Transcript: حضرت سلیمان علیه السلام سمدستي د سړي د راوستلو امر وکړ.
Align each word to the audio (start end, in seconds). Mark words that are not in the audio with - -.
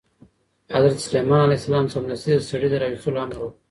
حضرت 0.69 0.97
سلیمان 0.97 1.39
علیه 1.45 1.59
السلام 1.59 1.85
سمدستي 1.93 2.31
د 2.35 2.41
سړي 2.51 2.67
د 2.69 2.75
راوستلو 2.83 3.21
امر 3.23 3.35
وکړ. 3.39 3.57